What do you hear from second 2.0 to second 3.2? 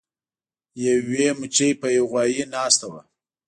غوایي ناسته وه.